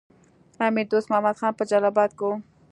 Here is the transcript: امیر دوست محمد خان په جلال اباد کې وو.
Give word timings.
امیر 0.67 0.85
دوست 0.91 1.07
محمد 1.11 1.35
خان 1.39 1.53
په 1.57 1.63
جلال 1.69 1.89
اباد 1.91 2.11
کې 2.17 2.23
وو. 2.27 2.33